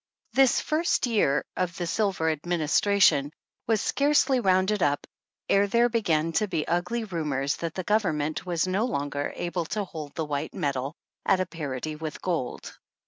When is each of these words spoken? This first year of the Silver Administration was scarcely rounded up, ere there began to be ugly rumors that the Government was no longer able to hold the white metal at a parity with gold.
This 0.33 0.61
first 0.61 1.05
year 1.05 1.45
of 1.55 1.77
the 1.77 1.85
Silver 1.85 2.31
Administration 2.31 3.31
was 3.67 3.81
scarcely 3.81 4.39
rounded 4.39 4.81
up, 4.81 5.05
ere 5.47 5.67
there 5.67 5.89
began 5.89 6.31
to 6.31 6.47
be 6.47 6.67
ugly 6.67 7.03
rumors 7.03 7.57
that 7.57 7.75
the 7.75 7.83
Government 7.83 8.43
was 8.43 8.65
no 8.65 8.85
longer 8.85 9.31
able 9.35 9.65
to 9.65 9.83
hold 9.85 10.15
the 10.15 10.25
white 10.25 10.55
metal 10.55 10.95
at 11.23 11.39
a 11.39 11.45
parity 11.45 11.95
with 11.95 12.19
gold. 12.19 12.79